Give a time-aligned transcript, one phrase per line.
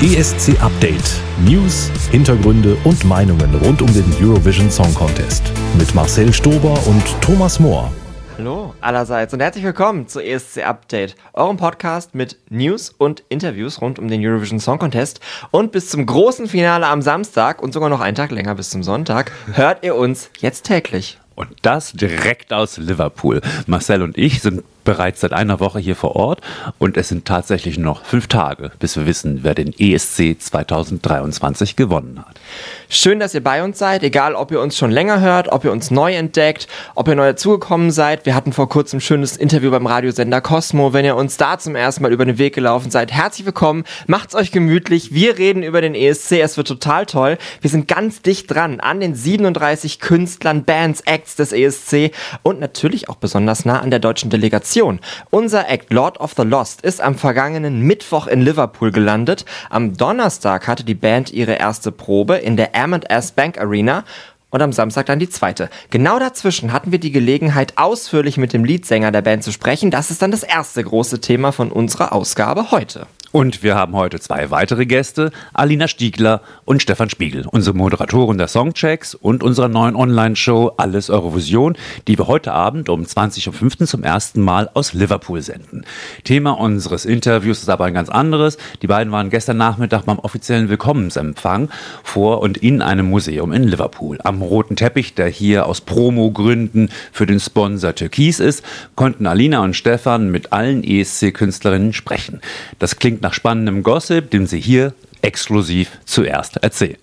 [0.00, 1.20] ESC Update.
[1.44, 5.42] News, Hintergründe und Meinungen rund um den Eurovision Song Contest.
[5.76, 7.90] Mit Marcel Stober und Thomas Mohr.
[8.36, 13.98] Hallo allerseits und herzlich willkommen zu ESC Update, eurem Podcast mit News und Interviews rund
[13.98, 15.18] um den Eurovision Song Contest.
[15.50, 18.84] Und bis zum großen Finale am Samstag und sogar noch einen Tag länger bis zum
[18.84, 21.18] Sonntag hört ihr uns jetzt täglich.
[21.34, 23.40] Und das direkt aus Liverpool.
[23.66, 26.40] Marcel und ich sind bereits seit einer Woche hier vor Ort
[26.78, 32.24] und es sind tatsächlich noch fünf Tage, bis wir wissen, wer den ESC 2023 gewonnen
[32.26, 32.40] hat.
[32.88, 35.72] Schön, dass ihr bei uns seid, egal ob ihr uns schon länger hört, ob ihr
[35.72, 38.24] uns neu entdeckt, ob ihr neu dazugekommen seid.
[38.24, 40.94] Wir hatten vor kurzem ein schönes Interview beim Radiosender Cosmo.
[40.94, 44.34] Wenn ihr uns da zum ersten Mal über den Weg gelaufen seid, herzlich willkommen, macht's
[44.34, 45.12] euch gemütlich.
[45.12, 47.36] Wir reden über den ESC, es wird total toll.
[47.60, 52.12] Wir sind ganz dicht dran an den 37 Künstlern, Bands, Acts des ESC
[52.42, 54.77] und natürlich auch besonders nah an der deutschen Delegation.
[54.78, 55.00] Information.
[55.30, 59.44] Unser Act Lord of the Lost ist am vergangenen Mittwoch in Liverpool gelandet.
[59.70, 64.04] Am Donnerstag hatte die Band ihre erste Probe in der M&S Bank Arena
[64.50, 65.68] und am Samstag dann die zweite.
[65.90, 69.90] Genau dazwischen hatten wir die Gelegenheit, ausführlich mit dem Leadsänger der Band zu sprechen.
[69.90, 73.06] Das ist dann das erste große Thema von unserer Ausgabe heute.
[73.30, 78.48] Und wir haben heute zwei weitere Gäste, Alina Stiegler und Stefan Spiegel, unsere Moderatoren der
[78.48, 81.76] Songchecks und unserer neuen Online-Show Alles Eurovision,
[82.06, 85.84] die wir heute Abend um 20.15 Uhr zum ersten Mal aus Liverpool senden.
[86.24, 88.56] Thema unseres Interviews ist aber ein ganz anderes.
[88.80, 91.68] Die beiden waren gestern Nachmittag beim offiziellen Willkommensempfang
[92.02, 94.18] vor und in einem Museum in Liverpool.
[94.24, 99.76] Am roten Teppich, der hier aus Promo-Gründen für den Sponsor Türkis ist, konnten Alina und
[99.76, 102.40] Stefan mit allen ESC-Künstlerinnen sprechen.
[102.78, 106.98] Das klingt klingt nach spannendem Gossip, den Sie hier exklusiv zuerst erzählen.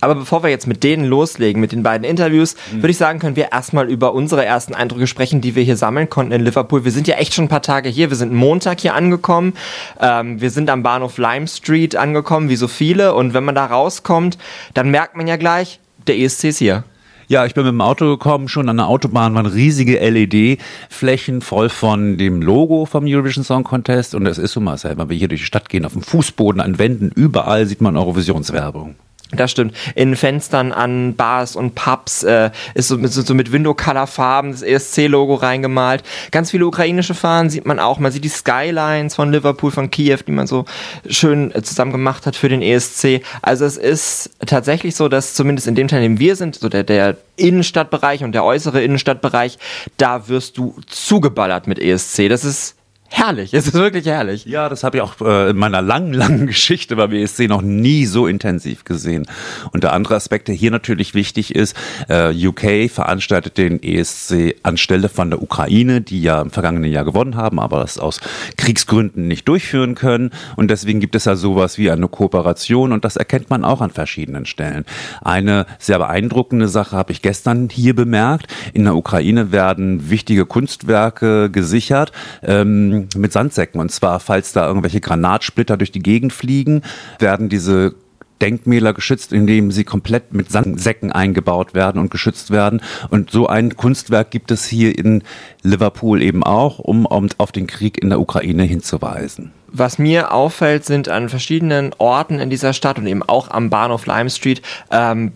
[0.00, 2.76] Aber bevor wir jetzt mit denen loslegen, mit den beiden Interviews, mhm.
[2.76, 6.10] würde ich sagen, können wir erstmal über unsere ersten Eindrücke sprechen, die wir hier sammeln
[6.10, 6.84] konnten in Liverpool.
[6.84, 8.10] Wir sind ja echt schon ein paar Tage hier.
[8.10, 9.54] Wir sind Montag hier angekommen.
[10.00, 13.14] Ähm, wir sind am Bahnhof Lime Street angekommen, wie so viele.
[13.14, 14.36] Und wenn man da rauskommt,
[14.74, 16.84] dann merkt man ja gleich, der ESC ist hier.
[17.32, 21.70] Ja, ich bin mit dem Auto gekommen, schon an der Autobahn waren riesige LED-Flächen voll
[21.70, 25.28] von dem Logo vom Eurovision Song Contest und es ist so mal, wenn wir hier
[25.28, 28.96] durch die Stadt gehen, auf dem Fußboden, an Wänden, überall sieht man Eurovisionswerbung.
[29.34, 29.74] Das stimmt.
[29.94, 35.34] In Fenstern an Bars und Pubs äh, ist so mit, so mit Window-Color-Farben das ESC-Logo
[35.34, 36.02] reingemalt.
[36.30, 37.98] Ganz viele ukrainische Fahnen sieht man auch.
[37.98, 40.66] Man sieht die Skylines von Liverpool, von Kiew, die man so
[41.08, 43.22] schön äh, zusammen gemacht hat für den ESC.
[43.40, 46.68] Also es ist tatsächlich so, dass zumindest in dem Teil, in dem wir sind, so
[46.68, 49.58] der, der Innenstadtbereich und der äußere Innenstadtbereich,
[49.96, 52.28] da wirst du zugeballert mit ESC.
[52.28, 52.76] Das ist
[53.12, 53.54] herrlich.
[53.54, 54.44] Es ist wirklich herrlich.
[54.44, 58.06] Ja, das habe ich auch äh, in meiner langen, langen Geschichte beim ESC noch nie
[58.06, 59.26] so intensiv gesehen.
[59.72, 61.76] Und der andere Aspekt, der hier natürlich wichtig ist,
[62.08, 67.36] äh, UK veranstaltet den ESC anstelle von der Ukraine, die ja im vergangenen Jahr gewonnen
[67.36, 68.20] haben, aber das aus
[68.56, 70.30] Kriegsgründen nicht durchführen können.
[70.56, 73.90] Und deswegen gibt es ja sowas wie eine Kooperation und das erkennt man auch an
[73.90, 74.84] verschiedenen Stellen.
[75.22, 78.46] Eine sehr beeindruckende Sache habe ich gestern hier bemerkt.
[78.72, 82.12] In der Ukraine werden wichtige Kunstwerke gesichert.
[82.42, 83.80] Ähm, mit Sandsäcken.
[83.80, 86.82] Und zwar, falls da irgendwelche Granatsplitter durch die Gegend fliegen,
[87.18, 87.94] werden diese
[88.42, 92.82] Denkmäler geschützt, indem sie komplett mit Sandsäcken eingebaut werden und geschützt werden.
[93.08, 95.22] Und so ein Kunstwerk gibt es hier in
[95.62, 99.52] Liverpool eben auch, um, um auf den Krieg in der Ukraine hinzuweisen.
[99.68, 104.06] Was mir auffällt, sind an verschiedenen Orten in dieser Stadt und eben auch am Bahnhof
[104.06, 105.32] Lime Street ähm,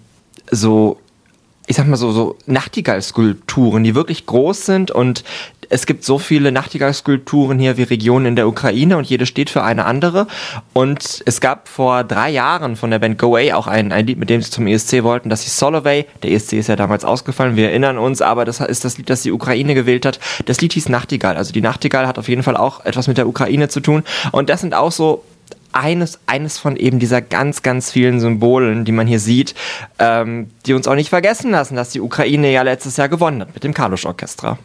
[0.51, 0.99] so
[1.67, 5.25] ich sag mal so, so Nachtigall-Skulpturen, die wirklich groß sind und
[5.69, 9.63] es gibt so viele Nachtigall-Skulpturen hier wie Regionen in der Ukraine und jede steht für
[9.63, 10.27] eine andere.
[10.73, 14.19] Und es gab vor drei Jahren von der Band Go Away auch ein, ein Lied,
[14.19, 16.07] mit dem sie zum ESC wollten, das hieß Soloway.
[16.23, 19.23] Der ESC ist ja damals ausgefallen, wir erinnern uns, aber das ist das Lied, das
[19.23, 20.21] die Ukraine gewählt hat.
[20.47, 21.37] Das Lied hieß Nachtigall.
[21.37, 24.03] Also die Nachtigall hat auf jeden Fall auch etwas mit der Ukraine zu tun.
[24.33, 25.23] Und das sind auch so
[25.77, 29.55] eines, eines von eben dieser ganz, ganz vielen Symbolen, die man hier sieht,
[29.99, 33.55] ähm, die uns auch nicht vergessen lassen, dass die Ukraine ja letztes Jahr gewonnen hat
[33.55, 34.59] mit dem Kalusch-Orchester.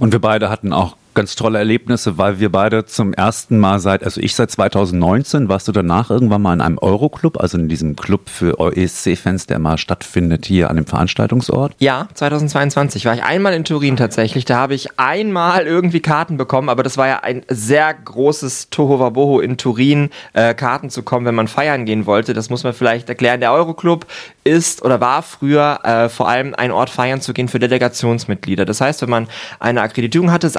[0.00, 4.04] Und wir beide hatten auch ganz tolle Erlebnisse, weil wir beide zum ersten Mal seit,
[4.04, 7.96] also ich seit 2019, warst du danach irgendwann mal in einem Euroclub, also in diesem
[7.96, 11.74] Club für ESC-Fans, der mal stattfindet hier an dem Veranstaltungsort?
[11.80, 14.44] Ja, 2022 war ich einmal in Turin tatsächlich.
[14.44, 19.40] Da habe ich einmal irgendwie Karten bekommen, aber das war ja ein sehr großes Tohuwabohu
[19.40, 22.32] in Turin, äh, Karten zu kommen, wenn man feiern gehen wollte.
[22.32, 23.40] Das muss man vielleicht erklären.
[23.40, 24.06] Der Euroclub
[24.48, 28.64] ist oder war früher äh, vor allem ein Ort feiern zu gehen für Delegationsmitglieder.
[28.64, 29.28] Das heißt, wenn man
[29.60, 30.50] eine Akkreditierung hatte,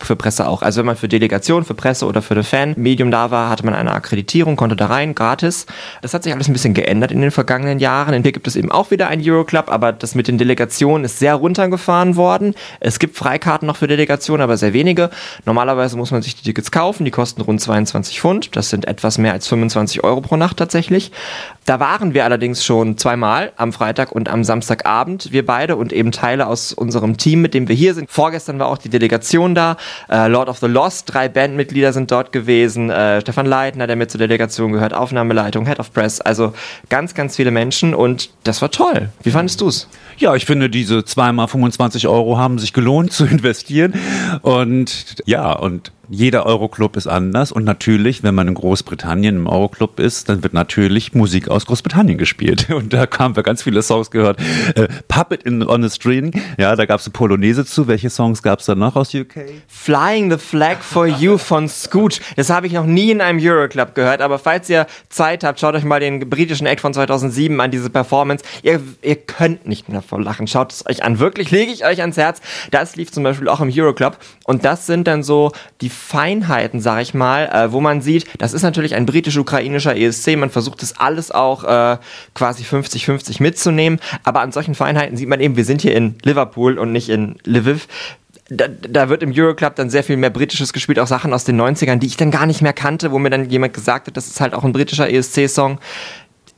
[0.00, 0.62] für Presse auch.
[0.62, 3.74] Also wenn man für Delegation, für Presse oder für ein Fan-Medium da war, hatte man
[3.74, 5.66] eine Akkreditierung, konnte da rein, gratis.
[6.02, 8.22] Das hat sich alles ein bisschen geändert in den vergangenen Jahren.
[8.22, 11.34] Hier gibt es eben auch wieder einen Euroclub, aber das mit den Delegationen ist sehr
[11.34, 12.54] runtergefahren worden.
[12.80, 15.10] Es gibt Freikarten noch für Delegationen, aber sehr wenige.
[15.44, 18.56] Normalerweise muss man sich die Tickets kaufen, die kosten rund 22 Pfund.
[18.56, 21.12] Das sind etwas mehr als 25 Euro pro Nacht tatsächlich.
[21.64, 26.12] Da waren wir allerdings schon zweimal am Freitag und am Samstagabend, wir beide und eben
[26.12, 28.08] Teile aus unserem Team, mit dem wir hier sind.
[28.08, 29.76] Vorgestern war auch die Delegation da.
[30.08, 32.90] Äh, Lord of the Lost, drei Bandmitglieder sind dort gewesen.
[32.90, 36.20] Äh, Stefan Leitner, der mit zur Delegation gehört, Aufnahmeleitung, Head of Press.
[36.20, 36.52] Also
[36.90, 39.08] ganz, ganz viele Menschen und das war toll.
[39.24, 39.88] Wie fandest du es?
[40.18, 43.94] Ja, ich finde, diese zweimal 25 Euro haben sich gelohnt zu investieren.
[44.42, 50.00] Und ja, und jeder Euroclub ist anders und natürlich, wenn man in Großbritannien im Euroclub
[50.00, 52.70] ist, dann wird natürlich Musik aus Großbritannien gespielt.
[52.78, 54.38] Und da haben wir ganz viele Songs gehört.
[54.74, 57.88] Äh, Puppet in, on a String, ja, da gab es eine Polonaise zu.
[57.88, 59.34] Welche Songs gab es da noch aus UK?
[59.66, 62.20] Flying the Flag for You von Scooch.
[62.36, 65.74] Das habe ich noch nie in einem Euroclub gehört, aber falls ihr Zeit habt, schaut
[65.74, 68.44] euch mal den britischen Act von 2007 an, diese Performance.
[68.62, 70.46] Ihr, ihr könnt nicht mehr vor Lachen.
[70.46, 71.18] Schaut es euch an.
[71.18, 72.40] Wirklich, lege ich euch ans Herz.
[72.70, 74.18] Das lief zum Beispiel auch im Euroclub.
[74.44, 78.52] Und das sind dann so die Feinheiten, sag ich mal, äh, wo man sieht, das
[78.52, 81.98] ist natürlich ein britisch-ukrainischer ESC, man versucht das alles auch äh,
[82.34, 86.78] quasi 50-50 mitzunehmen, aber an solchen Feinheiten sieht man eben, wir sind hier in Liverpool
[86.78, 87.88] und nicht in Lviv.
[88.50, 91.60] Da, da, wird im Euroclub dann sehr viel mehr Britisches gespielt, auch Sachen aus den
[91.60, 94.26] 90ern, die ich dann gar nicht mehr kannte, wo mir dann jemand gesagt hat, das
[94.26, 95.78] ist halt auch ein britischer ESC-Song.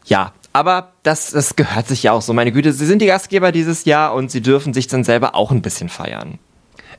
[0.05, 2.33] Ja, aber das, das gehört sich ja auch so.
[2.33, 5.51] Meine Güte, sie sind die Gastgeber dieses Jahr und sie dürfen sich dann selber auch
[5.51, 6.39] ein bisschen feiern.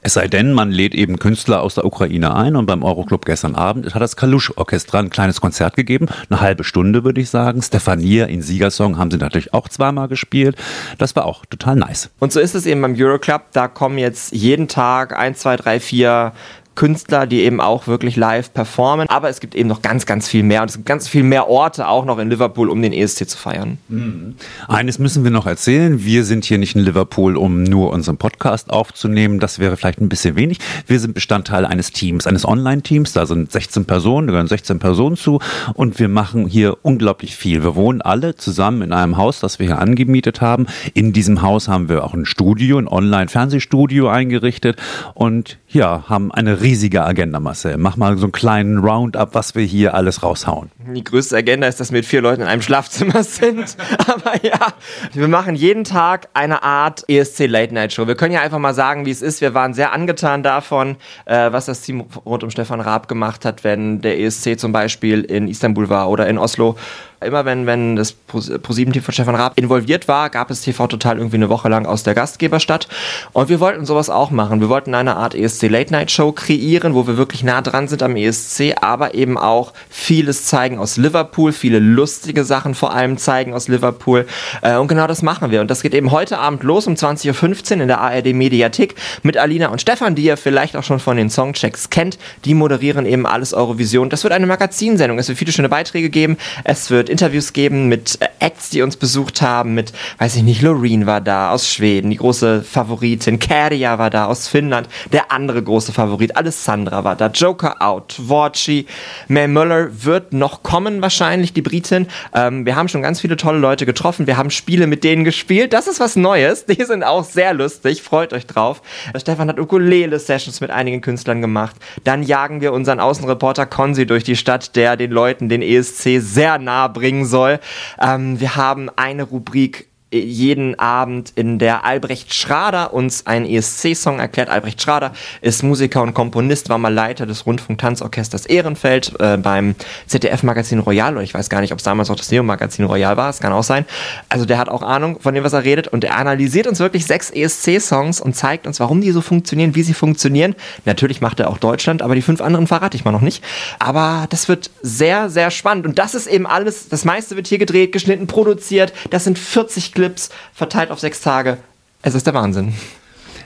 [0.03, 3.53] Es sei denn, man lädt eben Künstler aus der Ukraine ein und beim Euroclub gestern
[3.53, 7.61] Abend hat das Kalusch-Orchester ein kleines Konzert gegeben, eine halbe Stunde würde ich sagen.
[7.61, 10.55] Stefania in Siegersong haben sie natürlich auch zweimal gespielt.
[10.97, 12.09] Das war auch total nice.
[12.17, 15.79] Und so ist es eben beim Euroclub, da kommen jetzt jeden Tag ein, zwei, drei,
[15.79, 16.33] vier
[16.75, 19.09] Künstler, die eben auch wirklich live performen.
[19.09, 20.61] Aber es gibt eben noch ganz, ganz viel mehr.
[20.61, 23.37] Und es gibt ganz viel mehr Orte auch noch in Liverpool, um den ESC zu
[23.37, 23.77] feiern.
[23.89, 24.35] Mhm.
[24.67, 26.03] Eines müssen wir noch erzählen.
[26.03, 29.39] Wir sind hier nicht in Liverpool, um nur unseren Podcast aufzunehmen.
[29.39, 30.59] Das wäre vielleicht ein bisschen wenig.
[30.87, 33.13] Wir sind Bestandteil eines Teams, eines Online-Teams.
[33.13, 35.39] Da sind 16 Personen, da gehören 16 Personen zu.
[35.73, 37.63] Und wir machen hier unglaublich viel.
[37.63, 40.67] Wir wohnen alle zusammen in einem Haus, das wir hier angemietet haben.
[40.93, 44.77] In diesem Haus haben wir auch ein Studio, ein Online-Fernsehstudio eingerichtet.
[45.13, 47.77] Und ja, haben eine riesige Agenda, Marcel.
[47.77, 50.69] Mach mal so einen kleinen Roundup, was wir hier alles raushauen.
[50.93, 53.77] Die größte Agenda ist, dass wir mit vier Leuten in einem Schlafzimmer sind.
[54.07, 54.73] Aber ja,
[55.13, 58.07] wir machen jeden Tag eine Art ESC Late Night Show.
[58.07, 59.39] Wir können ja einfach mal sagen, wie es ist.
[59.39, 63.63] Wir waren sehr angetan davon, äh, was das Team rund um Stefan Raab gemacht hat,
[63.63, 66.75] wenn der ESC zum Beispiel in Istanbul war oder in Oslo
[67.21, 71.37] immer wenn, wenn das ProSieben-Team von Stefan Raab involviert war, gab es TV Total irgendwie
[71.37, 72.87] eine Woche lang aus der Gastgeberstadt.
[73.33, 74.61] Und wir wollten sowas auch machen.
[74.61, 78.03] Wir wollten eine Art ESC Late Night Show kreieren, wo wir wirklich nah dran sind
[78.03, 83.53] am ESC, aber eben auch vieles zeigen aus Liverpool, viele lustige Sachen vor allem zeigen
[83.53, 84.25] aus Liverpool.
[84.61, 85.61] Äh, und genau das machen wir.
[85.61, 89.37] Und das geht eben heute Abend los um 20.15 Uhr in der ARD Mediathek mit
[89.37, 92.17] Alina und Stefan, die ihr vielleicht auch schon von den Songchecks kennt.
[92.45, 94.09] Die moderieren eben alles Eurovision.
[94.09, 95.19] Das wird eine Magazinsendung.
[95.19, 96.37] Es wird viele schöne Beiträge geben.
[96.63, 100.61] Es wird Interviews geben mit äh, Acts, die uns besucht haben, mit, weiß ich nicht,
[100.61, 105.61] Loreen war da aus Schweden, die große Favoritin, Kerja war da aus Finnland, der andere
[105.61, 108.87] große Favorit, Alessandra war da, Joker out, Vorci,
[109.27, 112.07] May Muller wird noch kommen wahrscheinlich, die Britin.
[112.33, 115.73] Ähm, wir haben schon ganz viele tolle Leute getroffen, wir haben Spiele mit denen gespielt,
[115.73, 118.81] das ist was Neues, die sind auch sehr lustig, freut euch drauf.
[119.17, 121.75] Stefan hat Ukulele-Sessions mit einigen Künstlern gemacht,
[122.05, 126.57] dann jagen wir unseren Außenreporter Konzi durch die Stadt, der den Leuten den ESC sehr
[126.57, 127.59] nah bringt bringen soll.
[127.99, 134.49] Ähm, wir haben eine Rubrik jeden Abend in der Albrecht Schrader uns einen ESC-Song erklärt.
[134.49, 139.75] Albrecht Schrader ist Musiker und Komponist, war mal Leiter des Rundfunk-Tanzorchesters Ehrenfeld äh, beim
[140.07, 143.29] ZDF-Magazin Royal oder ich weiß gar nicht, ob es damals auch das Neo-Magazin Royal war,
[143.29, 143.85] es kann auch sein.
[144.27, 147.05] Also der hat auch Ahnung von dem, was er redet und er analysiert uns wirklich
[147.05, 150.55] sechs ESC-Songs und zeigt uns, warum die so funktionieren, wie sie funktionieren.
[150.83, 153.43] Natürlich macht er auch Deutschland, aber die fünf anderen verrate ich mal noch nicht.
[153.79, 157.59] Aber das wird sehr, sehr spannend und das ist eben alles, das meiste wird hier
[157.59, 158.93] gedreht, geschnitten, produziert.
[159.09, 161.57] Das sind 40 Clips verteilt auf sechs Tage.
[162.01, 162.73] Es ist der Wahnsinn.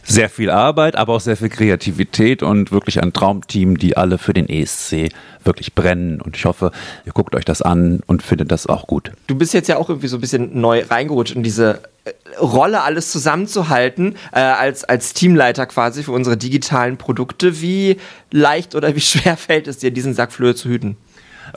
[0.05, 4.33] Sehr viel Arbeit, aber auch sehr viel Kreativität und wirklich ein Traumteam, die alle für
[4.33, 5.09] den ESC
[5.43, 6.21] wirklich brennen.
[6.21, 6.71] Und ich hoffe,
[7.05, 9.11] ihr guckt euch das an und findet das auch gut.
[9.27, 12.83] Du bist jetzt ja auch irgendwie so ein bisschen neu reingerutscht in diese äh, Rolle,
[12.83, 17.61] alles zusammenzuhalten, äh, als, als Teamleiter quasi für unsere digitalen Produkte.
[17.61, 17.97] Wie
[18.31, 20.95] leicht oder wie schwer fällt es dir, diesen Sack Flöhe zu hüten?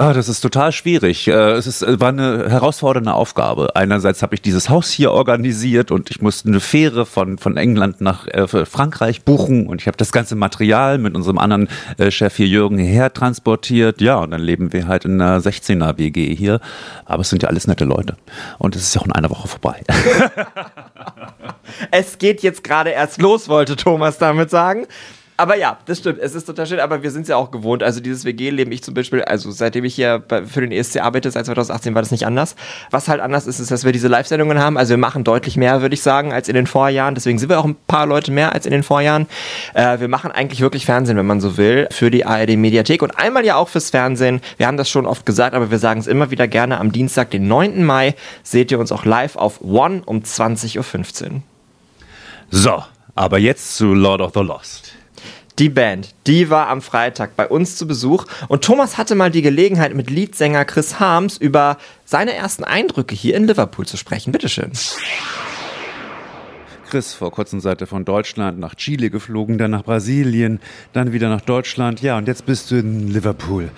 [0.01, 1.27] Ah, das ist total schwierig.
[1.27, 3.75] Äh, es ist, war eine herausfordernde Aufgabe.
[3.75, 8.01] Einerseits habe ich dieses Haus hier organisiert und ich musste eine Fähre von, von England
[8.01, 12.37] nach äh, Frankreich buchen und ich habe das ganze Material mit unserem anderen äh, Chef
[12.37, 14.01] hier Jürgen hierher transportiert.
[14.01, 16.61] Ja, und dann leben wir halt in einer 16er WG hier.
[17.05, 18.17] Aber es sind ja alles nette Leute.
[18.59, 19.83] Und es ist ja auch in einer Woche vorbei.
[21.91, 24.87] es geht jetzt gerade erst los, wollte Thomas damit sagen.
[25.41, 26.19] Aber ja, das stimmt.
[26.19, 27.85] Es ist total schön, aber wir sind es ja auch gewohnt.
[27.85, 31.47] Also dieses WG-Leben, ich zum Beispiel, also seitdem ich hier für den ESC arbeite, seit
[31.47, 32.57] 2018 war das nicht anders.
[32.91, 34.77] Was halt anders ist, ist, dass wir diese Live-Sendungen haben.
[34.77, 37.15] Also wir machen deutlich mehr, würde ich sagen, als in den Vorjahren.
[37.15, 39.29] Deswegen sind wir auch ein paar Leute mehr als in den Vorjahren.
[39.75, 43.45] Äh, wir machen eigentlich wirklich Fernsehen, wenn man so will, für die ARD-Mediathek und einmal
[43.45, 44.41] ja auch fürs Fernsehen.
[44.57, 46.81] Wir haben das schon oft gesagt, aber wir sagen es immer wieder gerne.
[46.81, 47.85] Am Dienstag, den 9.
[47.85, 51.43] Mai, seht ihr uns auch live auf One um 20.15 Uhr.
[52.51, 52.83] So,
[53.15, 54.98] aber jetzt zu Lord of the Lost.
[55.59, 59.43] Die Band, die war am Freitag bei uns zu Besuch und Thomas hatte mal die
[59.43, 64.31] Gelegenheit, mit Leadsänger Chris Harms über seine ersten Eindrücke hier in Liverpool zu sprechen.
[64.31, 64.71] Bitteschön.
[66.89, 70.61] Chris, vor kurzem seid ihr von Deutschland nach Chile geflogen, dann nach Brasilien,
[70.93, 72.03] dann wieder nach Deutschland.
[72.03, 73.71] Ja, und jetzt bist du in Liverpool.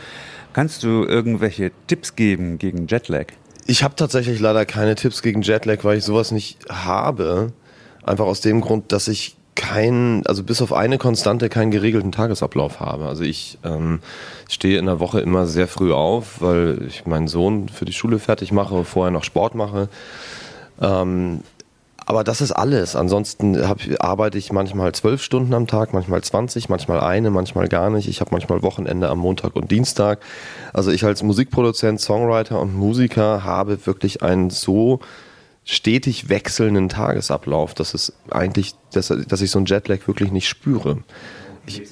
[0.52, 3.28] Kannst du irgendwelche Tipps geben gegen Jetlag?
[3.66, 7.54] Ich habe tatsächlich leider keine Tipps gegen Jetlag, weil ich sowas nicht habe.
[8.02, 9.36] Einfach aus dem Grund, dass ich
[9.70, 13.06] keinen, also bis auf eine Konstante keinen geregelten Tagesablauf habe.
[13.06, 14.00] Also ich ähm,
[14.48, 18.18] stehe in der Woche immer sehr früh auf, weil ich meinen Sohn für die Schule
[18.18, 19.88] fertig mache, vorher noch Sport mache.
[20.80, 21.42] Ähm,
[22.04, 22.96] aber das ist alles.
[22.96, 27.90] Ansonsten hab, arbeite ich manchmal zwölf Stunden am Tag, manchmal 20, manchmal eine, manchmal gar
[27.90, 28.08] nicht.
[28.08, 30.18] Ich habe manchmal Wochenende am Montag und Dienstag.
[30.72, 34.98] Also ich als Musikproduzent, Songwriter und Musiker habe wirklich ein so
[35.64, 40.98] stetig wechselnden Tagesablauf, dass es eigentlich, dass, dass ich so einen Jetlag wirklich nicht spüre.
[41.66, 41.82] Ich,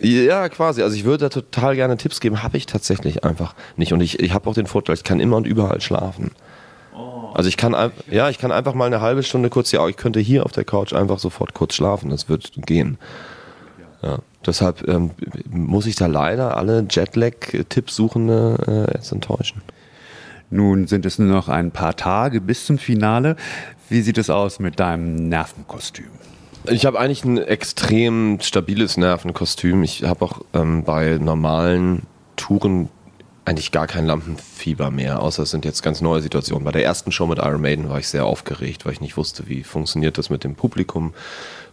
[0.00, 0.82] ja, quasi.
[0.82, 3.92] Also ich würde da total gerne Tipps geben, habe ich tatsächlich einfach nicht.
[3.92, 6.32] Und ich, ich habe auch den Vorteil, ich kann immer und überall schlafen.
[6.94, 7.30] Oh.
[7.34, 10.20] Also ich kann ja, ich kann einfach mal eine halbe Stunde kurz ja, ich könnte
[10.20, 12.98] hier auf der Couch einfach sofort kurz schlafen, das wird gehen.
[14.02, 15.12] Ja, deshalb ähm,
[15.48, 19.62] muss ich da leider alle Jetlag-Tippsuchende äh, jetzt enttäuschen.
[20.52, 23.36] Nun sind es nur noch ein paar Tage bis zum Finale.
[23.88, 26.10] Wie sieht es aus mit deinem Nervenkostüm?
[26.68, 29.82] Ich habe eigentlich ein extrem stabiles Nervenkostüm.
[29.82, 32.02] Ich habe auch ähm, bei normalen
[32.36, 32.90] Touren
[33.46, 36.64] eigentlich gar kein Lampenfieber mehr, außer es sind jetzt ganz neue Situationen.
[36.64, 39.48] Bei der ersten Show mit Iron Maiden war ich sehr aufgeregt, weil ich nicht wusste,
[39.48, 41.14] wie funktioniert das mit dem Publikum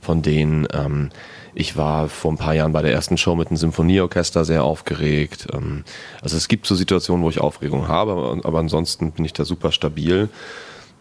[0.01, 0.67] von denen.
[0.73, 1.09] Ähm,
[1.53, 5.47] ich war vor ein paar Jahren bei der ersten Show mit einem Symphonieorchester sehr aufgeregt.
[5.53, 5.83] Ähm,
[6.21, 9.71] also es gibt so Situationen, wo ich Aufregung habe, aber ansonsten bin ich da super
[9.71, 10.29] stabil.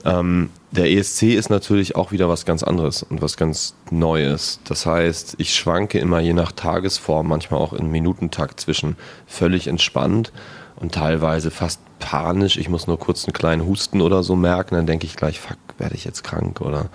[0.05, 4.61] Ähm, der ESC ist natürlich auch wieder was ganz anderes und was ganz Neues.
[4.65, 10.33] Das heißt, ich schwanke immer je nach Tagesform, manchmal auch in Minutentakt zwischen völlig entspannt
[10.77, 12.59] und teilweise fast panisch.
[12.59, 15.59] Ich muss nur kurz einen kleinen Husten oder so merken, dann denke ich gleich, fuck,
[15.79, 16.91] werde ich jetzt krank oder.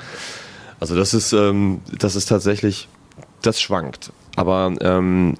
[0.79, 2.87] Also das ist, ähm, das ist tatsächlich
[3.45, 4.11] das schwankt.
[4.35, 5.35] Aber ähm,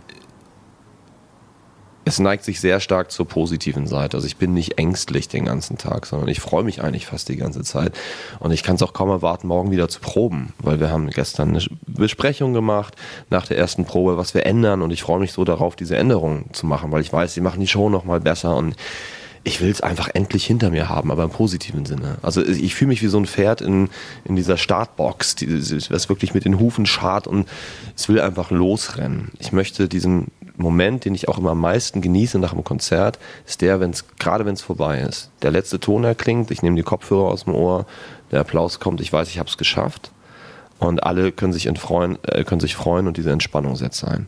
[2.05, 4.17] es neigt sich sehr stark zur positiven Seite.
[4.17, 7.37] Also ich bin nicht ängstlich den ganzen Tag, sondern ich freue mich eigentlich fast die
[7.37, 7.97] ganze Zeit.
[8.39, 11.49] Und ich kann es auch kaum erwarten, morgen wieder zu proben, weil wir haben gestern
[11.49, 12.95] eine Besprechung gemacht
[13.29, 14.81] nach der ersten Probe, was wir ändern.
[14.81, 17.61] Und ich freue mich so darauf, diese Änderungen zu machen, weil ich weiß, sie machen
[17.61, 18.75] die Show nochmal besser und
[19.43, 22.17] ich will es einfach endlich hinter mir haben, aber im positiven Sinne.
[22.21, 23.89] Also ich fühle mich wie so ein Pferd in,
[24.23, 27.47] in dieser Startbox, die, das wirklich mit den Hufen schart und
[27.95, 29.31] es will einfach losrennen.
[29.39, 33.61] Ich möchte diesen Moment, den ich auch immer am meisten genieße nach einem Konzert, ist
[33.61, 35.29] der, wenn es gerade wenn es vorbei ist.
[35.41, 37.85] Der letzte Ton erklingt, ich nehme die Kopfhörer aus dem Ohr,
[38.31, 40.11] der Applaus kommt, ich weiß, ich habe es geschafft
[40.79, 44.27] und alle können sich, freuen, äh, können sich freuen und diese Entspannung setzt ein.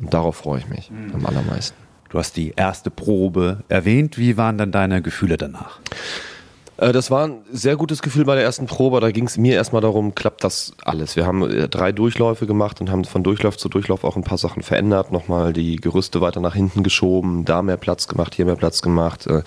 [0.00, 1.14] Und darauf freue ich mich mhm.
[1.14, 1.87] am allermeisten.
[2.08, 4.18] Du hast die erste Probe erwähnt.
[4.18, 5.78] Wie waren dann deine Gefühle danach?
[6.78, 9.00] Äh, das war ein sehr gutes Gefühl bei der ersten Probe.
[9.00, 11.16] Da ging es mir erstmal darum, klappt das alles.
[11.16, 14.38] Wir haben äh, drei Durchläufe gemacht und haben von Durchlauf zu Durchlauf auch ein paar
[14.38, 15.12] Sachen verändert.
[15.12, 19.26] Nochmal die Gerüste weiter nach hinten geschoben, da mehr Platz gemacht, hier mehr Platz gemacht,
[19.26, 19.42] äh,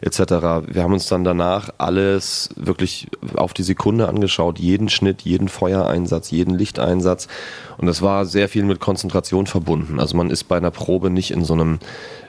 [0.00, 0.18] etc.
[0.66, 4.58] Wir haben uns dann danach alles wirklich auf die Sekunde angeschaut.
[4.58, 7.28] Jeden Schnitt, jeden Feuereinsatz, jeden Lichteinsatz.
[7.76, 10.00] Und das war sehr viel mit Konzentration verbunden.
[10.00, 11.78] Also man ist bei einer Probe nicht in so einem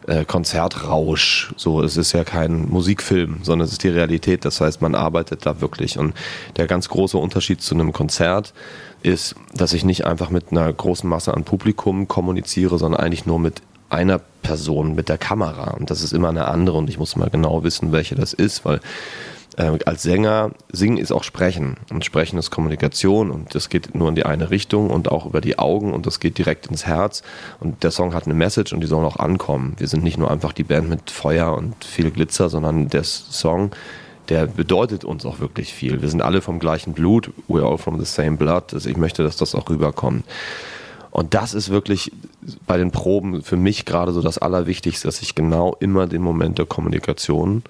[0.10, 1.54] äh, Konzertrausch.
[1.56, 4.44] So, es ist ja kein Musikfilm, sondern es ist die Realität.
[4.44, 6.00] Das heißt, man arbeitet da wirklich.
[6.00, 6.14] Und
[6.58, 8.54] der ganz große Unterschied zu einem Konzert
[9.04, 13.40] ist, dass ich nicht einfach mit einer großen Masse an Publikum kommuniziere, sondern eigentlich nur
[13.40, 15.72] mit einer Person mit der Kamera.
[15.72, 18.66] Und das ist immer eine andere und ich muss mal genau wissen, welche das ist,
[18.66, 18.80] weil
[19.58, 21.78] äh, als Sänger, singen ist auch sprechen.
[21.92, 25.42] Und sprechen ist Kommunikation und das geht nur in die eine Richtung und auch über
[25.42, 27.24] die Augen und das geht direkt ins Herz.
[27.60, 29.76] Und der Song hat eine Message und die soll auch ankommen.
[29.78, 33.72] Wir sind nicht nur einfach die Band mit Feuer und viel Glitzer, sondern der Song,
[34.30, 36.02] der bedeutet uns auch wirklich viel.
[36.02, 38.74] Wir sind alle vom gleichen Blut, we're all from the same blood.
[38.74, 40.24] Also ich möchte, dass das auch rüberkommt.
[41.12, 42.12] Und das ist wirklich
[42.68, 46.60] bei den Proben für mich gerade so das Allerwichtigste, dass ich genau immer den Moment
[46.60, 47.64] der Kommunikation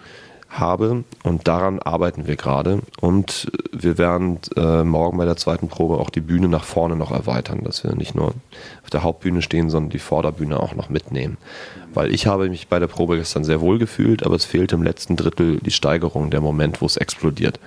[0.49, 5.99] habe und daran arbeiten wir gerade und wir werden äh, morgen bei der zweiten Probe
[5.99, 8.33] auch die Bühne nach vorne noch erweitern, dass wir nicht nur
[8.83, 11.37] auf der Hauptbühne stehen, sondern die Vorderbühne auch noch mitnehmen.
[11.93, 14.83] Weil ich habe mich bei der Probe gestern sehr wohl gefühlt, aber es fehlt im
[14.83, 17.59] letzten Drittel die Steigerung, der Moment, wo es explodiert.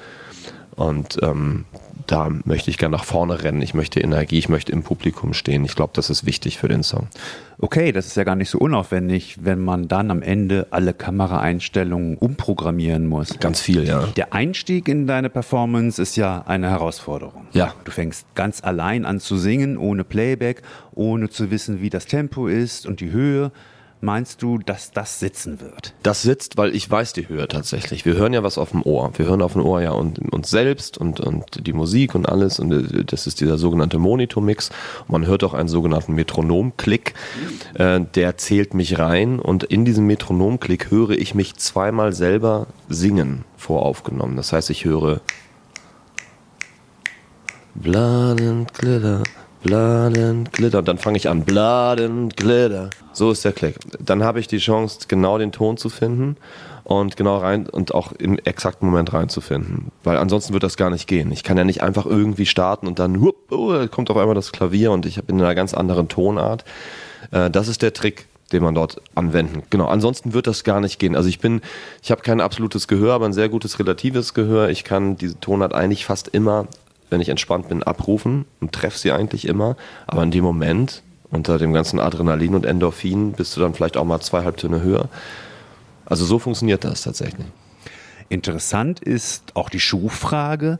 [0.74, 1.64] Und ähm,
[2.06, 3.62] da möchte ich gerne nach vorne rennen.
[3.62, 5.64] Ich möchte Energie, ich möchte im Publikum stehen.
[5.64, 7.08] Ich glaube, das ist wichtig für den Song.
[7.58, 12.16] Okay, das ist ja gar nicht so unaufwendig, wenn man dann am Ende alle Kameraeinstellungen
[12.16, 13.38] umprogrammieren muss.
[13.38, 14.06] Ganz viel, ja.
[14.16, 17.46] Der Einstieg in deine Performance ist ja eine Herausforderung.
[17.52, 17.74] Ja.
[17.84, 20.62] Du fängst ganz allein an zu singen, ohne Playback,
[20.94, 23.52] ohne zu wissen, wie das Tempo ist und die Höhe.
[24.04, 25.94] Meinst du, dass das sitzen wird?
[26.02, 28.04] Das sitzt, weil ich weiß die Höhe tatsächlich.
[28.04, 29.12] Wir hören ja was auf dem Ohr.
[29.16, 32.58] Wir hören auf dem Ohr ja und, uns selbst und, und die Musik und alles.
[32.58, 34.70] Und äh, das ist dieser sogenannte Monitor-Mix.
[35.06, 37.14] Man hört auch einen sogenannten Metronom-Klick.
[37.74, 39.38] Äh, der zählt mich rein.
[39.38, 44.34] Und in diesem Metronom-Klick höre ich mich zweimal selber singen voraufgenommen.
[44.36, 45.20] Das heißt, ich höre
[47.76, 49.22] Blood and Glitter.
[49.62, 50.78] Blood and Glitter.
[50.78, 51.44] Und dann fange ich an.
[51.44, 52.90] Blood and Glitter.
[53.12, 53.76] So ist der Klick.
[54.00, 56.36] Dann habe ich die Chance, genau den Ton zu finden
[56.84, 59.92] und genau rein und auch im exakten Moment reinzufinden.
[60.02, 61.30] Weil ansonsten wird das gar nicht gehen.
[61.30, 64.52] Ich kann ja nicht einfach irgendwie starten und dann hup, oh, kommt auf einmal das
[64.52, 66.64] Klavier und ich bin in einer ganz anderen Tonart.
[67.30, 69.62] Äh, das ist der Trick den man dort anwenden.
[69.70, 69.86] Genau.
[69.86, 71.16] Ansonsten wird das gar nicht gehen.
[71.16, 71.62] Also ich bin,
[72.02, 74.68] ich habe kein absolutes Gehör, aber ein sehr gutes relatives Gehör.
[74.68, 76.66] Ich kann diese Tonart eigentlich fast immer
[77.12, 79.76] wenn ich entspannt bin, abrufen und treffe sie eigentlich immer.
[80.06, 84.04] Aber in dem Moment, unter dem ganzen Adrenalin und Endorphin, bist du dann vielleicht auch
[84.04, 85.08] mal zwei Halbtöne höher.
[86.06, 87.46] Also so funktioniert das tatsächlich.
[88.28, 90.78] Interessant ist auch die Schuhfrage.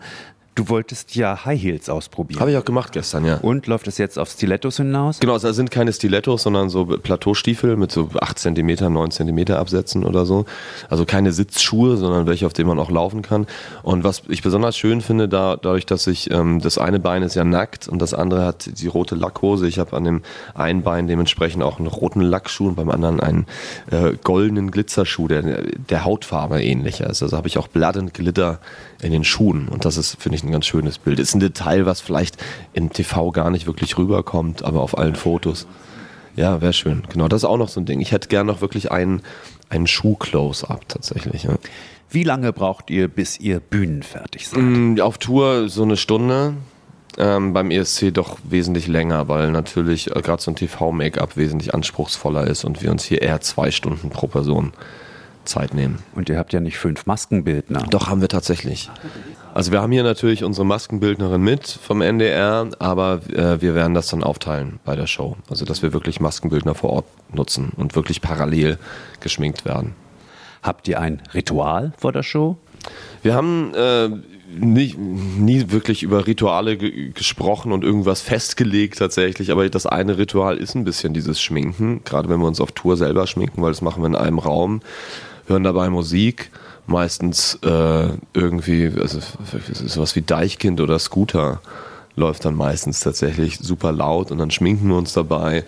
[0.55, 2.39] Du wolltest ja High Heels ausprobieren.
[2.41, 3.39] Habe ich auch gemacht gestern, ja.
[3.39, 5.19] Und läuft das jetzt auf Stilettos hinaus?
[5.19, 10.05] Genau, es sind keine Stilettos, sondern so Plateaustiefel mit so 8 cm, 9 cm Absätzen
[10.05, 10.45] oder so.
[10.91, 13.47] Also keine Sitzschuhe, sondern welche, auf denen man auch laufen kann.
[13.83, 17.35] Und was ich besonders schön finde, da, dadurch, dass ich, ähm, das eine Bein ist
[17.35, 19.67] ja nackt und das andere hat die rote Lackhose.
[19.67, 23.47] Ich habe an dem einen Bein dementsprechend auch einen roten Lackschuh und beim anderen einen
[23.91, 27.23] äh, goldenen Glitzerschuh, der der Hautfarbe ähnlicher ist.
[27.23, 28.61] Also habe ich auch Blood and Glitter
[29.03, 29.69] in den Schuhen.
[29.69, 31.19] Und das ist, finde ich, ein ganz schönes Bild.
[31.19, 32.37] Ist ein Detail, was vielleicht
[32.73, 35.67] im TV gar nicht wirklich rüberkommt, aber auf allen Fotos.
[36.37, 37.03] Ja, wäre schön.
[37.13, 38.01] Genau, das ist auch noch so ein Ding.
[38.01, 39.23] Ich hätte gern noch wirklich einen,
[39.69, 41.45] einen Schuh-Close-Up tatsächlich.
[41.45, 41.57] Ja.
[42.11, 44.63] Wie lange braucht ihr, bis ihr bühnenfertig seid?
[44.63, 46.55] Mm, auf Tour so eine Stunde.
[47.19, 52.47] Ähm, beim ESC doch wesentlich länger, weil natürlich äh, gerade so ein TV-Make-up wesentlich anspruchsvoller
[52.47, 54.73] ist und wir uns hier eher zwei Stunden pro Person
[55.45, 55.99] Zeit nehmen.
[56.15, 57.87] Und ihr habt ja nicht fünf Maskenbildner.
[57.91, 58.91] Doch, haben wir tatsächlich.
[59.55, 64.07] Also wir haben hier natürlich unsere Maskenbildnerin mit vom NDR, aber äh, wir werden das
[64.07, 65.37] dann aufteilen bei der Show.
[65.51, 68.79] Also dass wir wirklich Maskenbildner vor Ort nutzen und wirklich parallel
[69.21, 69.95] geschminkt werden.
[70.63, 72.57] Habt ihr ein Ritual vor der Show?
[73.23, 74.09] Wir haben äh,
[74.59, 80.57] nie, nie wirklich über Rituale ge gesprochen und irgendwas festgelegt tatsächlich, aber das eine Ritual
[80.57, 83.83] ist ein bisschen dieses Schminken, gerade wenn wir uns auf Tour selber schminken, weil das
[83.83, 84.81] machen wir in einem Raum
[85.47, 86.51] hören dabei Musik,
[86.87, 89.21] meistens äh, irgendwie, also
[89.71, 91.61] sowas wie Deichkind oder Scooter
[92.17, 95.65] läuft dann meistens tatsächlich super laut und dann schminken wir uns dabei.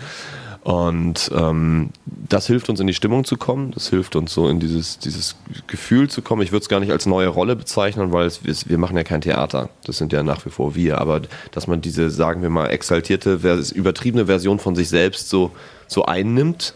[0.65, 4.61] Und ähm, das hilft uns in die Stimmung zu kommen, das hilft uns so in
[4.61, 6.41] dieses, dieses Gefühl zu kommen.
[6.41, 9.21] Ich würde es gar nicht als neue Rolle bezeichnen, weil es, wir machen ja kein
[9.21, 9.69] Theater.
[9.85, 11.03] Das sind ja nach wie vor wir.
[11.03, 13.35] Aber dass man diese, sagen wir mal, exaltierte,
[13.75, 15.51] übertriebene Version von sich selbst so,
[15.87, 16.73] so einnimmt.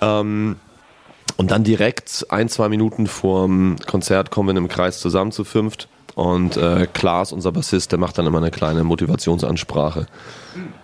[0.00, 0.56] Ähm,
[1.40, 5.88] und dann direkt ein, zwei Minuten vorm Konzert kommen wir im Kreis zusammen zu fünft.
[6.14, 10.04] Und äh, Klaas, unser Bassist, der macht dann immer eine kleine Motivationsansprache.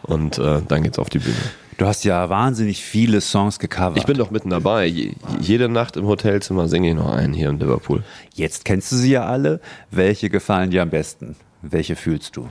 [0.04, 1.36] Und äh, dann geht's auf die Bühne.
[1.76, 3.98] Du hast ja wahnsinnig viele Songs gecovert.
[3.98, 4.86] Ich bin doch mitten dabei.
[4.86, 8.02] jede Nacht im Hotelzimmer singe ich noch einen hier in Liverpool.
[8.32, 9.60] Jetzt kennst du sie ja alle.
[9.90, 11.36] Welche gefallen dir am besten?
[11.62, 12.48] Welche fühlst du?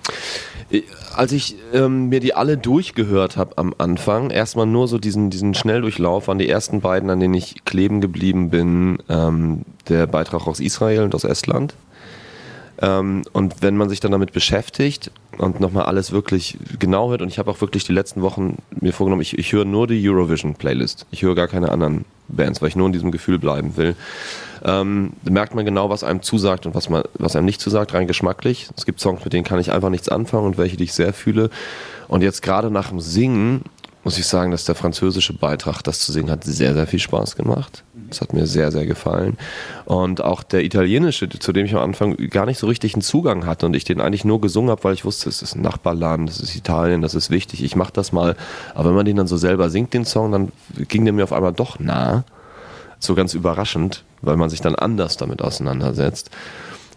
[0.71, 0.81] Äh,
[1.15, 5.53] als ich ähm, mir die alle durchgehört habe am Anfang, erstmal nur so diesen, diesen
[5.53, 10.59] Schnelldurchlauf, waren die ersten beiden, an denen ich kleben geblieben bin, ähm, der Beitrag aus
[10.59, 11.75] Israel und aus Estland.
[12.81, 17.29] Ähm, und wenn man sich dann damit beschäftigt und nochmal alles wirklich genau hört, und
[17.29, 21.05] ich habe auch wirklich die letzten Wochen mir vorgenommen, ich, ich höre nur die Eurovision-Playlist.
[21.11, 23.95] Ich höre gar keine anderen Bands, weil ich nur in diesem Gefühl bleiben will.
[24.65, 28.07] Ähm, merkt man genau, was einem zusagt und was, man, was einem nicht zusagt, rein
[28.07, 28.67] geschmacklich.
[28.75, 31.13] Es gibt Songs, mit denen kann ich einfach nichts anfangen und welche, die ich sehr
[31.13, 31.51] fühle.
[32.07, 33.61] Und jetzt gerade nach dem Singen
[34.03, 37.35] muss ich sagen, dass der französische Beitrag, das zu singen, hat sehr, sehr viel Spaß
[37.35, 37.83] gemacht.
[38.09, 39.37] Das hat mir sehr, sehr gefallen.
[39.85, 43.47] Und auch der italienische, zu dem ich am Anfang gar nicht so richtig einen Zugang
[43.47, 46.29] hatte und ich den eigentlich nur gesungen habe, weil ich wusste, es ist ein Nachbarland,
[46.29, 48.35] das ist Italien, das ist wichtig, ich mache das mal.
[48.75, 50.51] Aber wenn man den dann so selber singt, den Song, dann
[50.87, 52.23] ging der mir auf einmal doch nah.
[53.05, 56.31] So ganz überraschend, weil man sich dann anders damit auseinandersetzt.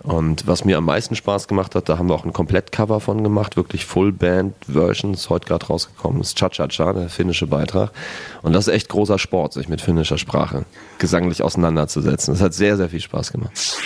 [0.04, 3.22] Und was mir am meisten Spaß gemacht hat, da haben wir auch ein Komplettcover von
[3.22, 7.90] gemacht, wirklich Full Band Versions, heute gerade rausgekommen, ist Cha-Cha-Cha, der finnische Beitrag.
[8.42, 10.64] Und das ist echt großer Sport, sich mit finnischer Sprache
[10.98, 12.32] gesanglich auseinanderzusetzen.
[12.32, 13.76] Das hat sehr, sehr viel Spaß gemacht.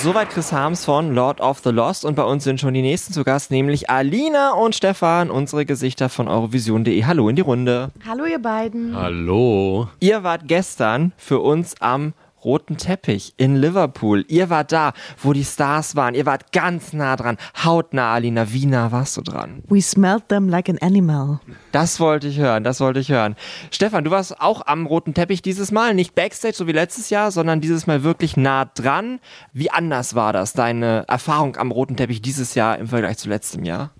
[0.00, 3.12] Soweit Chris Harms von Lord of the Lost und bei uns sind schon die nächsten
[3.12, 7.04] zu Gast, nämlich Alina und Stefan, unsere Gesichter von Eurovision.de.
[7.04, 7.90] Hallo in die Runde.
[8.06, 8.94] Hallo ihr beiden.
[8.94, 9.88] Hallo.
[9.98, 12.12] Ihr wart gestern für uns am
[12.44, 14.24] roten Teppich in Liverpool.
[14.28, 16.14] Ihr wart da, wo die Stars waren.
[16.14, 17.36] Ihr wart ganz nah dran.
[17.64, 18.52] Hautnah, Alina.
[18.52, 19.62] Wie nah warst du dran?
[19.68, 21.40] We smelled them like an animal.
[21.72, 23.36] Das wollte ich hören, das wollte ich hören.
[23.70, 25.94] Stefan, du warst auch am roten Teppich dieses Mal.
[25.94, 29.20] Nicht Backstage, so wie letztes Jahr, sondern dieses Mal wirklich nah dran.
[29.52, 33.64] Wie anders war das, deine Erfahrung am roten Teppich dieses Jahr im Vergleich zu letztem
[33.64, 33.90] Jahr?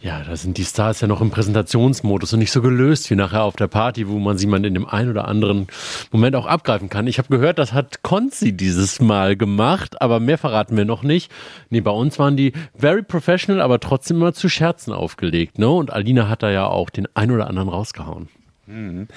[0.00, 3.42] Ja, da sind die Stars ja noch im Präsentationsmodus und nicht so gelöst wie nachher
[3.42, 5.66] auf der Party, wo man sie mal in dem einen oder anderen
[6.12, 7.08] Moment auch abgreifen kann.
[7.08, 11.32] Ich habe gehört, das hat Konzi dieses Mal gemacht, aber mehr verraten wir noch nicht.
[11.70, 15.58] Nee, bei uns waren die very professional, aber trotzdem immer zu Scherzen aufgelegt.
[15.58, 15.68] Ne?
[15.68, 18.28] Und Alina hat da ja auch den einen oder anderen rausgehauen.
[18.68, 19.08] Mhm.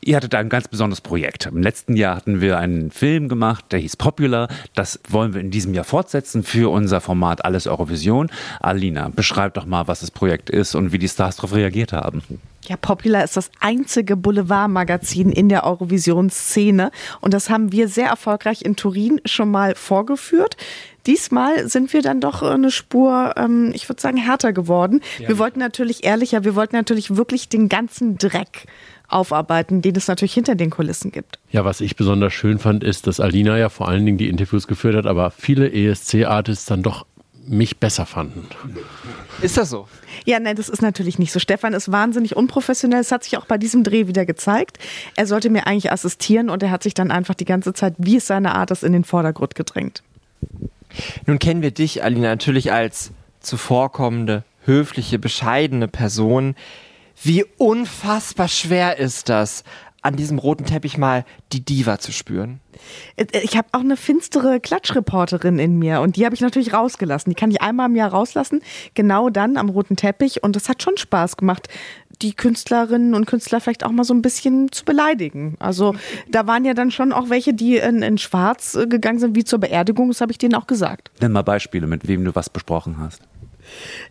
[0.00, 1.46] Ihr hattet da ein ganz besonderes Projekt.
[1.46, 4.48] Im letzten Jahr hatten wir einen Film gemacht, der hieß Popular.
[4.74, 8.30] Das wollen wir in diesem Jahr fortsetzen für unser Format Alles Eurovision.
[8.60, 12.22] Alina, beschreib doch mal, was das Projekt ist und wie die Stars darauf reagiert haben.
[12.66, 16.90] Ja, Popular ist das einzige Boulevardmagazin in der Eurovision-Szene
[17.20, 20.56] und das haben wir sehr erfolgreich in Turin schon mal vorgeführt.
[21.06, 25.02] Diesmal sind wir dann doch eine Spur, ähm, ich würde sagen, härter geworden.
[25.18, 25.28] Ja.
[25.28, 28.66] Wir wollten natürlich ehrlicher, wir wollten natürlich wirklich den ganzen Dreck
[29.08, 31.38] aufarbeiten, den es natürlich hinter den Kulissen gibt.
[31.50, 34.66] Ja, was ich besonders schön fand, ist, dass Alina ja vor allen Dingen die Interviews
[34.66, 37.06] geführt hat, aber viele ESC-Artists dann doch
[37.46, 38.46] mich besser fanden.
[39.42, 39.86] Ist das so?
[40.24, 41.38] Ja, nein, das ist natürlich nicht so.
[41.38, 43.00] Stefan ist wahnsinnig unprofessionell.
[43.00, 44.78] Es hat sich auch bei diesem Dreh wieder gezeigt.
[45.16, 48.16] Er sollte mir eigentlich assistieren und er hat sich dann einfach die ganze Zeit, wie
[48.16, 50.02] es seine Art ist, in den Vordergrund gedrängt.
[51.26, 56.54] Nun kennen wir dich, Alina, natürlich als zuvorkommende, höfliche, bescheidene Person.
[57.22, 59.64] Wie unfassbar schwer ist das,
[60.02, 62.60] an diesem roten Teppich mal die Diva zu spüren?
[63.16, 67.30] Äh, ich habe auch eine finstere Klatschreporterin in mir und die habe ich natürlich rausgelassen.
[67.30, 68.60] Die kann ich einmal im Jahr rauslassen,
[68.94, 71.68] genau dann am roten Teppich und das hat schon Spaß gemacht,
[72.22, 75.56] die Künstlerinnen und Künstler vielleicht auch mal so ein bisschen zu beleidigen.
[75.58, 75.94] Also
[76.28, 79.44] da waren ja dann schon auch welche, die in, in Schwarz äh, gegangen sind, wie
[79.44, 81.10] zur Beerdigung, das habe ich denen auch gesagt.
[81.20, 83.22] Nenn mal Beispiele, mit wem du was besprochen hast.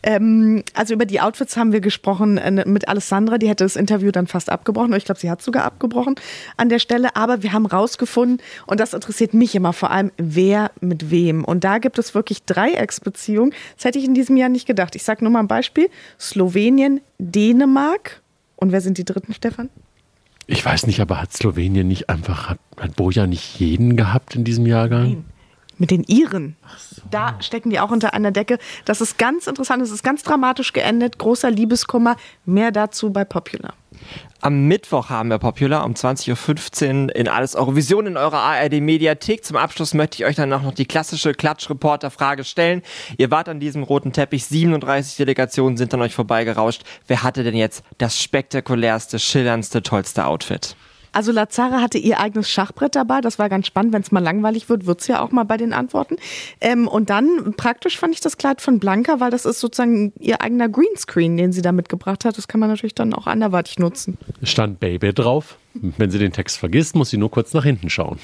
[0.01, 4.11] Ähm, also über die Outfits haben wir gesprochen äh, mit Alessandra, die hätte das Interview
[4.11, 4.93] dann fast abgebrochen.
[4.93, 6.15] Ich glaube, sie hat sogar abgebrochen
[6.57, 7.15] an der Stelle.
[7.15, 11.43] Aber wir haben rausgefunden, und das interessiert mich immer vor allem, wer mit wem.
[11.43, 13.53] Und da gibt es wirklich Dreiecksbeziehungen.
[13.75, 14.95] Das hätte ich in diesem Jahr nicht gedacht.
[14.95, 15.89] Ich sage nur mal ein Beispiel.
[16.19, 18.21] Slowenien, Dänemark.
[18.55, 19.69] Und wer sind die dritten, Stefan?
[20.45, 24.43] Ich weiß nicht, aber hat Slowenien nicht einfach, hat, hat Boja nicht jeden gehabt in
[24.43, 25.03] diesem Jahrgang?
[25.03, 25.25] Nein
[25.77, 26.55] mit den Iren.
[26.77, 27.01] So.
[27.09, 28.59] Da stecken die auch unter einer Decke.
[28.85, 32.15] Das ist ganz interessant, es ist ganz dramatisch geendet, großer Liebeskummer.
[32.45, 33.73] Mehr dazu bei Popular.
[34.41, 39.45] Am Mittwoch haben wir Popular um 20.15 Uhr in Alles Eurovision in eurer ARD Mediathek.
[39.45, 42.81] Zum Abschluss möchte ich euch dann noch die klassische Klatschreporter-Frage stellen.
[43.17, 46.83] Ihr wart an diesem roten Teppich, 37 Delegationen sind an euch vorbeigerauscht.
[47.07, 50.75] Wer hatte denn jetzt das spektakulärste, schillerndste, tollste Outfit?
[51.13, 53.21] Also Lazara hatte ihr eigenes Schachbrett dabei.
[53.21, 53.93] Das war ganz spannend.
[53.93, 56.17] Wenn es mal langweilig wird, wird's ja auch mal bei den Antworten.
[56.59, 60.41] Ähm, und dann praktisch fand ich das Kleid von Blanca, weil das ist sozusagen ihr
[60.41, 62.37] eigener Greenscreen, den sie da mitgebracht hat.
[62.37, 64.17] Das kann man natürlich dann auch anderweitig nutzen.
[64.41, 65.57] Stand Baby drauf.
[65.73, 68.19] Wenn sie den Text vergisst, muss sie nur kurz nach hinten schauen.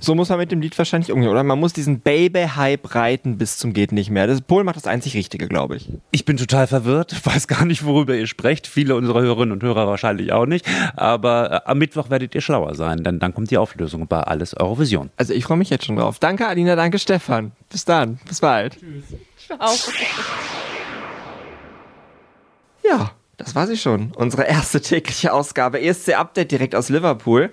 [0.00, 1.42] So muss man mit dem Lied wahrscheinlich umgehen, oder?
[1.42, 4.26] Man muss diesen Baby-Hype reiten bis zum geht nicht mehr.
[4.26, 5.90] Das Pol macht das einzig Richtige, glaube ich.
[6.10, 8.66] Ich bin total verwirrt, weiß gar nicht, worüber ihr sprecht.
[8.66, 10.66] Viele unserer Hörerinnen und Hörer wahrscheinlich auch nicht.
[10.94, 14.54] Aber äh, am Mittwoch werdet ihr schlauer sein, denn dann kommt die Auflösung bei Alles
[14.54, 15.10] Eurovision.
[15.16, 16.18] Also ich freue mich jetzt schon drauf.
[16.18, 17.52] Danke, Alina, danke, Stefan.
[17.70, 18.18] Bis dann.
[18.28, 18.78] Bis bald.
[18.78, 19.04] Tschüss.
[19.46, 19.70] Ciao.
[22.84, 24.12] Ja, das war sie schon.
[24.16, 25.80] Unsere erste tägliche Ausgabe.
[25.80, 27.50] ESC Update direkt aus Liverpool.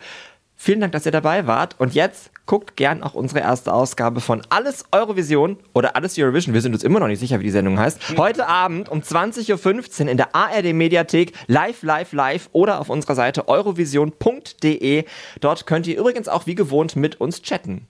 [0.56, 1.76] Vielen Dank, dass ihr dabei wart.
[1.80, 6.54] Und jetzt guckt gern auch unsere erste Ausgabe von Alles Eurovision oder Alles Eurovision.
[6.54, 8.18] Wir sind uns immer noch nicht sicher, wie die Sendung heißt.
[8.18, 13.16] Heute Abend um 20.15 Uhr in der ARD Mediathek live, live, live oder auf unserer
[13.16, 15.06] Seite eurovision.de.
[15.42, 17.88] Dort könnt ihr übrigens auch wie gewohnt mit uns chatten.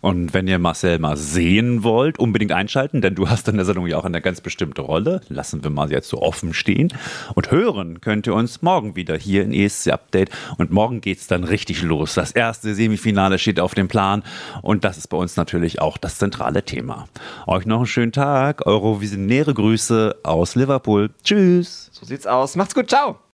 [0.00, 3.86] Und wenn ihr Marcel mal sehen wollt, unbedingt einschalten, denn du hast in der Sendung
[3.86, 5.20] ja auch eine ganz bestimmte Rolle.
[5.28, 6.92] Lassen wir mal jetzt so offen stehen.
[7.34, 10.30] Und hören könnt ihr uns morgen wieder hier in ESC Update.
[10.56, 12.14] Und morgen geht's dann richtig los.
[12.14, 14.22] Das erste Semifinale steht auf dem Plan.
[14.62, 17.06] Und das ist bei uns natürlich auch das zentrale Thema.
[17.46, 18.66] Euch noch einen schönen Tag.
[18.66, 21.10] Eurovisionäre Grüße aus Liverpool.
[21.22, 21.90] Tschüss.
[21.92, 22.56] So sieht's aus.
[22.56, 22.88] Macht's gut.
[22.88, 23.18] Ciao.